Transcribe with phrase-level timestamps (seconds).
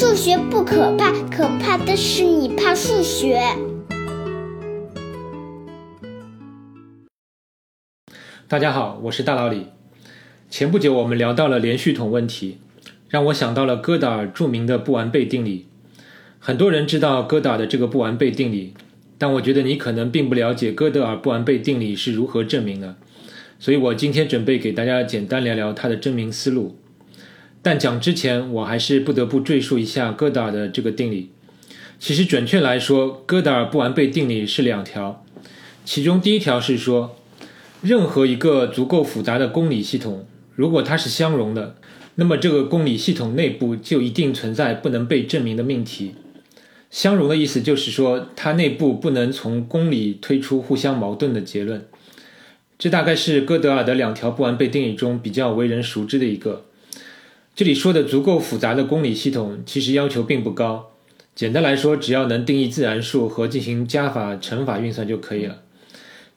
[0.00, 3.38] 数学不可怕，可怕的是你怕数学。
[8.48, 9.66] 大家好，我是大老李。
[10.48, 12.56] 前不久我们聊到了连续统问题，
[13.10, 15.66] 让我想到了哥德尔著名的不完备定理。
[16.38, 18.72] 很多人知道哥德尔的这个不完备定理，
[19.18, 22.96] 但我觉得你可能并不了解哥德尔不完备定理是如何证明的。
[23.58, 26.78] 所以我今天准备给大家简单聊聊它的证明思路。
[27.62, 31.30] 但讲之前，我还是不得不赘述一下哥德尔的这个定理。
[31.98, 35.24] 其实准确来说，哥德尔不完备定理是两条，
[35.84, 37.16] 其中第一条是说，
[37.82, 41.76] 任何一个足够复杂的公理系统，如果它是相容的，
[42.14, 46.14] 那么这个公理系统内部就一定存在不能被证明的命题。
[46.90, 51.86] 相容的意思就是说，它内部不能从公理推出互相矛盾的结论。
[52.78, 56.64] 这大概是哥德尔的两条不完备定理中比较为人熟知的一个。
[57.60, 60.92] 这里说的足够复杂的公理系统，其实要求并不高。
[61.34, 65.60] 简单来说，只要能定义自然数和进行加法、乘法运算就可以了。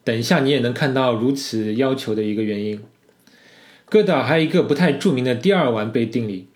[0.03, 2.81] 等一下你也能看到如此要求的一个原因。
[3.86, 6.47] 哥德尔还有一个不太著名的第二完备定理，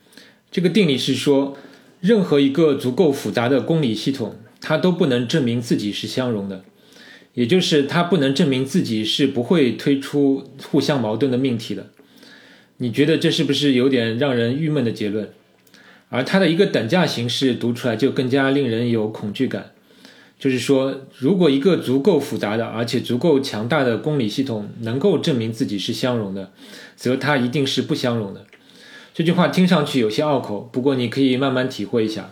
[0.51, 1.55] 这个定理是说，
[2.01, 6.65] 任何一个足够复杂的公理系统，它都不能证明自己是相容的。
[7.35, 11.87] 也就是它不能证明自己是不会推出互相矛盾的命题的，
[12.77, 15.29] 你觉得这是不是有点让人郁闷的结论？
[16.09, 19.71] 而它的一个等价形式读出来就更加令人有恐惧感，
[20.39, 26.51] 就是说，如果一个足够复杂的而且足够强大的公理系统能够证明自己是相容的，
[26.95, 28.45] 则它一定是不相容的。
[29.13, 32.31] 这句话听上去有些拗口，不过你可以慢慢体会一下。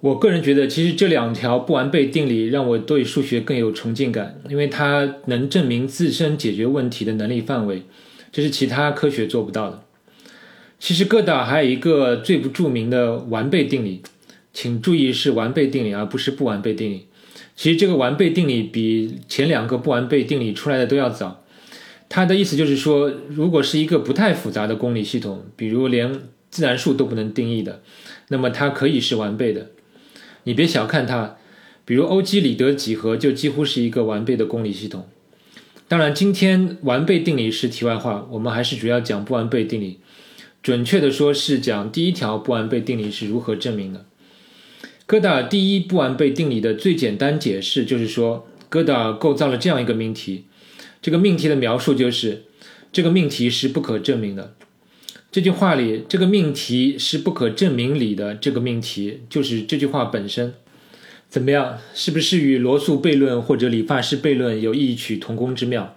[0.00, 7.82] 我个人觉得，其实这两条不完备定理让我对数学更有崇敬感，因为它能证明自身解决问题的能力范围，
[8.32, 9.84] 这是其他科学做不到的。
[10.80, 14.02] 其实哥德尔还有一个最不著名的完备定理，
[14.52, 17.06] 请注意是完备定理而不是不完备定理。
[17.54, 21.44] 其实这个完备定理比前两个不完备定理出来的都要早。
[22.08, 27.80] 它的意思就是说，如果是一个不太复杂的公理系统，比如连自然数都不能定义的，
[28.28, 29.68] 那么它可以是完备的。
[30.44, 31.36] 你别小看它，
[31.84, 35.06] 比如欧几里得几何就几乎是一个完备的公理系统。
[35.92, 39.98] 当然，今天完备定理是题外话，我们还是主要讲不完备定理。
[40.62, 44.06] 准确的说，是讲第一条不完备定理是如何证明的。
[45.04, 50.46] 哥德尔第一不完备定理的最简单解释就是说，哥德尔构造了这样一个命题，
[51.02, 52.44] 这个命题的描述就是
[52.90, 54.54] 这个命题是不可证明的。
[55.30, 60.54] 这句话里，这个命题是不可证明里的这个命题，就是这句话本身。
[61.32, 61.78] 怎么样？
[61.94, 65.96] 是不是与罗素悖论或者理发师悖论有异曲同工之妙？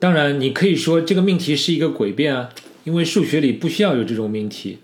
[0.00, 2.48] 当然，你可以说这个命题是一个诡辩啊，
[2.82, 4.78] 因为数学里不需要有这种命题，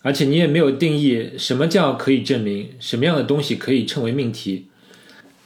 [0.00, 4.64] 而且你也没有定义什么叫可以证明，什么样的东西可以称为命题。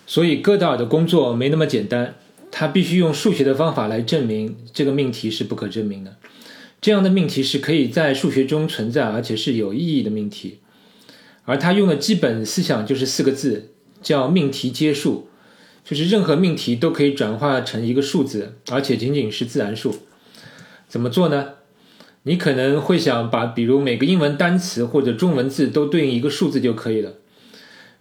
[0.07, 2.15] 所以，哥德尔的工作没那么简单，
[2.53, 6.17] 他必须用数学的方法来证明这个命题是不可证明的。
[6.81, 10.59] 这样的命题是可以在数学中存在，而且是有意义的命题。
[11.45, 13.71] 而他用的基本思想就是四个字，
[14.03, 15.29] 叫命题接数，
[15.85, 19.95] 就是任何命题都可以转化成一个数字，而且仅仅是自然数。
[20.89, 21.49] 怎么做呢？
[22.23, 27.15] 你可能会想把，比如每个英文单词或者中文字都对应一个数字就可以了。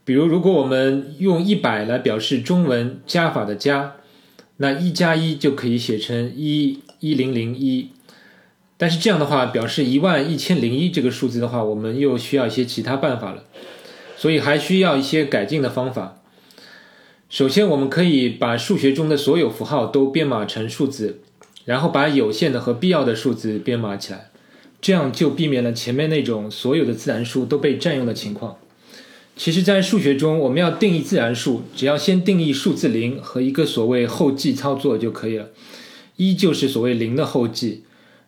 [0.05, 3.95] 比如，如果我们用一百来表示中文加法的加，
[4.57, 7.89] 那一加一就可以写成一一零零一。
[8.83, 13.45] 但是这样的话，表示一万一千零一这个数字的话，我们又需要一些其他办法了，
[14.17, 16.21] 所以还需要一些改进的方法。
[17.29, 21.21] 首先，我们可以把数学中的所有符号都编码成数字，
[21.63, 24.31] 然后把有限的和必要的数字编码起来，
[24.81, 28.57] 这样就避免了前面那种所有的自然数都被占用的情况。
[29.37, 35.47] 其实，在数学中，我们要定义自然数，只要先定义数字零和一个所谓后继操作就可以了。
[36.17, 37.83] 一就是所谓零的后继。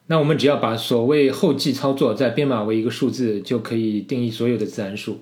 [0.08, 5.22] 那我们只要把所谓后继操作再编码为一个数字，就可以定义所有的自然数。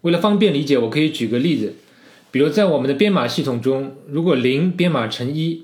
[0.00, 1.74] 为了方便理解，我可以举个例子，
[2.30, 5.62] 比如在我们的编码系统中，如果零编码成一，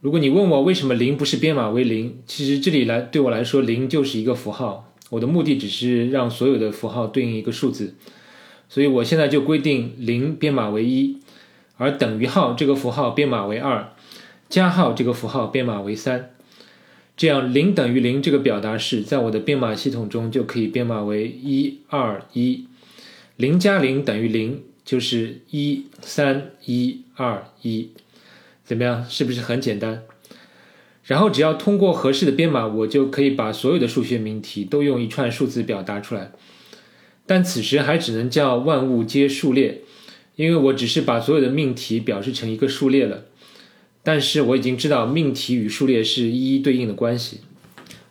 [0.00, 7.94] 如果你问我为什么零不是编码为零，其实这里来对我来说，零就是一个符号，我的目的只是让所有的符号对应一个数字，
[8.68, 11.18] 所以我现在就规定零编码为一，
[11.76, 13.92] 而等于号这个符号编码为二，
[14.48, 16.30] 加号这个符号编码为三。
[17.20, 22.66] 这样，零等于零这个表达式在我的编码系统中就可以编码为一二一，
[23.36, 27.90] 零加零等于零，就是一三一二一，
[28.64, 29.04] 怎么样？
[29.06, 30.04] 是不是很简单？
[31.04, 36.32] 然后只要通过合适的编码，我就可以把所有的数学命题都用一串数字表达出来。
[37.26, 39.82] 但此时还只能叫万物皆数列，
[40.36, 43.26] 因为我只是把所有的命题表示成一个数列了。
[44.02, 47.40] 但是我已经知道命题与数列是一一对应的关系。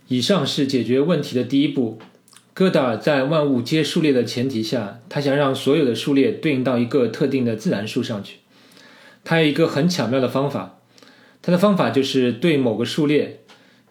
[0.07, 1.99] 以上是解决问题的第一步。
[2.53, 8.37] 戈达尔在万物皆数列的前提下，他想让所有的数列对应到一个特定的自然数上去。
[9.23, 10.79] 他有一个很巧妙的方法，
[11.41, 13.41] 他的方法就是对某个数列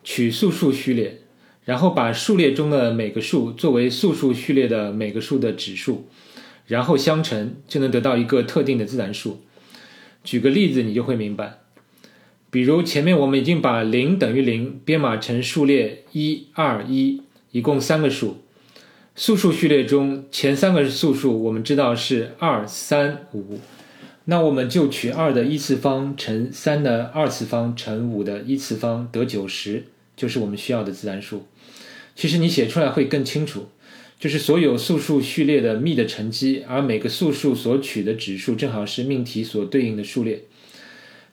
[0.05, 1.21] 取素数序列。
[1.65, 6.09] 然后把数列中的每个数作为素数序列的每个数的指数，
[6.67, 9.43] 然后相乘，就能得到一个特定的自然数。
[10.25, 11.59] 举个例子，你就会明白。
[12.51, 17.23] 比如前面我们已经把零等于零编码成数列一二一，
[17.53, 18.39] 一共三个数。
[19.15, 23.59] 素数序列中前三个素数我们知道是二三五，
[24.27, 29.85] 那我们就取二的一次方乘三的二次方乘五的一次方得九十，
[30.17, 31.47] 就是我们需要的自然数。
[32.15, 33.69] 其实你写出来会更清楚，
[34.19, 40.45] 就是所有素数序列的幂的乘积，而每个素数所取的指数正好是命题所对应的数列。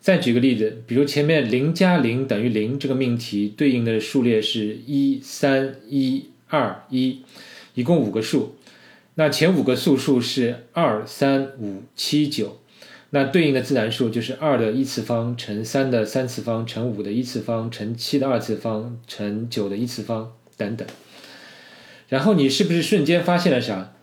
[0.05, 7.23] 再举个例子，比如前面零加零等于零这个命题对应的数列是一三一二一，
[7.73, 8.53] 一共五个数，
[9.15, 12.59] 那前五个素数是二三五七九，
[13.09, 20.33] 那对应的自然数就是二的一次方乘三的三次方乘五的一次方乘七的二次方乘九的一次方。
[20.55, 20.87] 等等，
[22.09, 23.93] 然后你是不是瞬间发现了啥？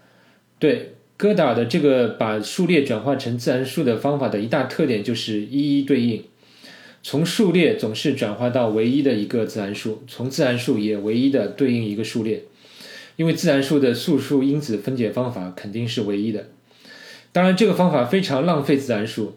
[0.58, 6.24] 对，戈达尔的这个把数列转化成自然数的方法的一大特点就是一一对应，
[7.00, 12.42] 从数列总是转化到唯一的一个自然数，从自然数也唯一的对应一个数列，
[13.14, 16.48] 因为自然数的素数因子分解方法肯定是唯一的。
[17.30, 19.36] 当然，这个方法非常浪费自然数，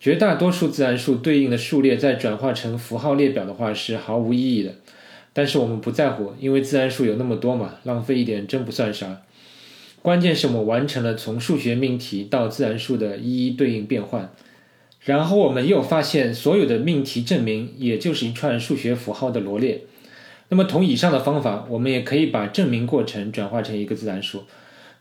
[0.00, 4.72] 绝大多数自然数对应的数列在转化成符号列表的话是毫无意义的。
[5.34, 9.20] 但是我们不在乎，因为自然数有那么多嘛，浪费一点真不算啥。
[10.06, 14.32] 关键是我们完成了从数学命题到自然数的一一对应变换，
[15.00, 19.80] 然后我们又发现所有的命题证明也就是一串数学符号的罗列。
[20.48, 24.44] 那么同以上的方法，我们也可以把证明过程转化成一个自然数。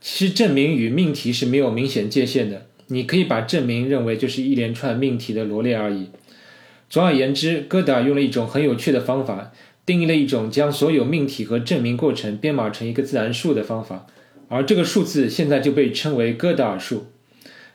[0.02, 6.08] 其实证明与命题是没有明显界限的，你可以把证明认为就是一连串命题的罗列而已。
[6.90, 9.52] 总而言之，哥达尔用了一种很有趣的方法。
[9.86, 14.08] 定义了一种将所有命题和证明过程编码成一个自然数的方法，
[14.48, 17.08] 而这个数字现在就被称为哥德尔数。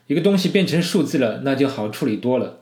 [0.07, 2.59] 一个东西变成数字了，那就好处理多了。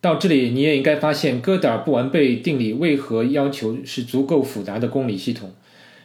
[0.00, 5.52] 到这里，你也应该发现哥德尔不完备定理为何要求是足够复杂的公理系统，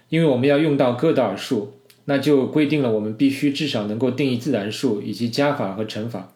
[0.09, 1.73] 因为我们要用到哥德尔数，
[2.05, 6.31] 那就规定了我们必须至少能够定义自然数以及加法和乘法。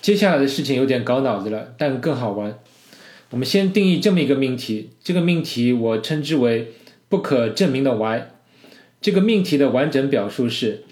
[0.00, 2.58] 接下来的事情有点搞脑子了，但更好玩。
[3.30, 6.72] 我们先定义这么一个命题，这个命题我称之为
[7.10, 8.30] 不可证明的 y。
[9.04, 10.84] 这个命题的完整表述是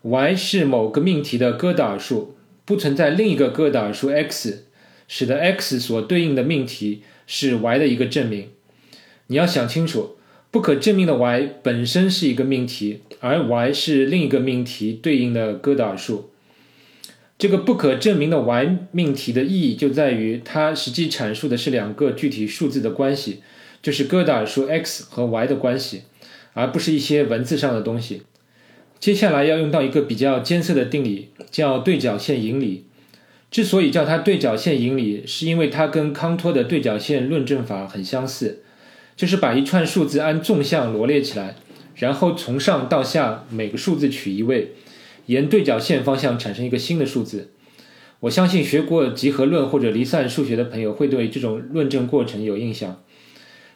[0.00, 2.34] ：y 是某个命题的哥德尔数，
[2.64, 4.64] 不存在另一个哥德尔数 x，
[5.06, 8.48] 使得 x 所对应的命题是 y 的一个证明。
[9.26, 10.16] 你要想清楚，
[10.50, 16.30] 不可证明的 y 本身是一个命题，而 y 是另一个命题对应的哥德尔数。
[17.36, 23.42] 这个不可证明的 y 命题的意义就在于，它实际阐述的是两个具体数字的关系，
[23.82, 26.04] 就是哥德尔数 x 和 y 的关系，
[26.52, 28.22] 而不是一些文字上的东西。
[28.98, 32.84] 接下来要用到一个比较艰涩的定理，叫对角线引理。
[33.50, 38.62] 之所以叫它对角线引理，是因为它跟康托的对角线论证法很相似，
[39.16, 41.56] 就是把一串数字按纵向罗列起来，
[41.96, 44.72] 然后从上到下每个数字取一位。
[45.26, 47.50] 沿对角线方向产生一个新的数字，
[48.20, 53.02] 我相信学过集合论或者离散数学的朋友会对这种论证过程有印象。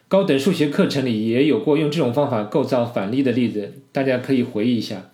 [0.07, 5.11] 高等数学课程里也有过用这种方法构造反例的例子，大家可以回忆一下。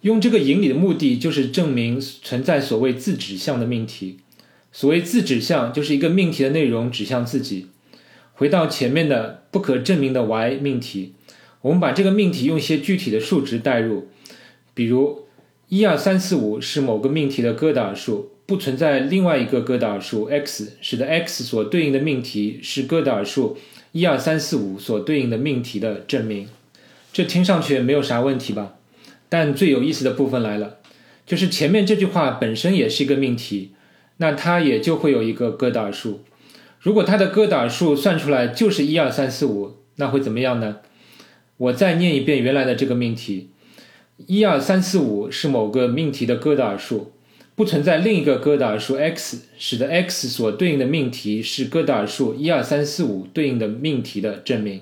[0.00, 4.18] 用这个引理的目的就是证明存在所谓自指向的命题。
[4.72, 7.68] 所谓自指向，就是一个命题的内容指向自己。
[8.32, 11.12] 回到前面的不可证明的 y 命题，
[11.60, 14.08] 我们把这个命题用一些具体的数值代入，
[14.74, 15.22] 比如。
[15.68, 23.56] 一二三四五是某个命题的哥德尔数，不存在另外一个哥德尔数 x，使得 x 所对应的命题是哥德尔数
[23.92, 26.48] 一二三四五所对应的命题的证明。
[27.12, 28.74] 这听上去没有啥问题吧？
[29.28, 30.78] 但最有意思的部分来了，
[31.26, 33.72] 就是前面这句话本身也是一个命题，
[34.16, 36.22] 那它也就会有一个哥德尔数。
[36.80, 40.78] 如果它的哥德尔数算出来就是一二三四五，那会怎么样呢？
[41.58, 43.50] 我再念一遍原来的这个命题。
[44.26, 47.12] 一二三四五是某个命题的哥德尔数，
[47.54, 54.80] 不存在另一个哥德尔数 x，使得 x 所对应的命题是哥德尔数一二三四五对应的命题的证明。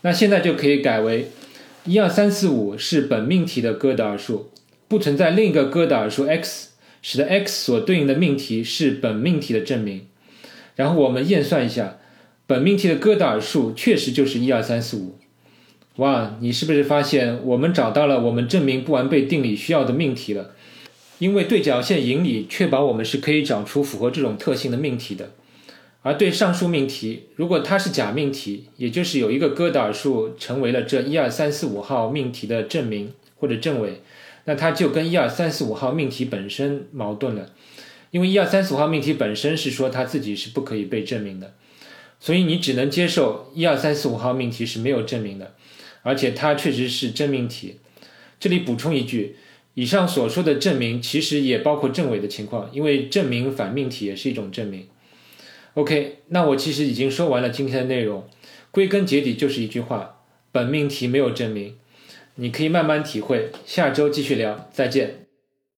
[0.00, 1.30] 那现在就可以改为
[1.84, 4.50] 一二三四五是本命题的哥德尔数，
[4.88, 6.70] 不存在另一个哥德尔数 x，
[7.02, 10.06] 使得 x 所对应的命题是本命题的证明。
[10.76, 11.98] 然后我们验算一下，
[12.46, 15.18] 本命题的哥德尔数确实就是一二三四五。
[15.96, 20.52] 哇，你是不是发现我们找到了我们证明不完备定理需要的命题了？
[21.18, 25.32] 因为对角线引理确保我们是可以找出符合这种特性的命题的。
[26.02, 34.02] 而对上述命题，如果它是假命题，也就是有一个哥德尔数成为了这一二三四五号命题的证明或者证伪，
[34.44, 37.50] 那它就跟一二三四五号命题本身矛盾了。
[38.12, 41.54] 因为一二三四五号命题本身是说它自己是不可以被证明的，
[42.20, 45.54] 所以你只能接受一二三四五号命题是没有证明的，
[46.02, 47.78] 而且它确实是真命题。
[48.38, 49.34] 这里补充一句，
[49.76, 54.88] 以上所说的证明其实也包括证伪的情况，因为证明反命题也是一种证明。
[55.74, 58.26] OK，那我其实已经说完了今天的内容，
[58.70, 61.76] 归根结底就是一句话：本命题没有证明。
[62.36, 65.25] 你可以慢慢体会，下周继续聊，再见。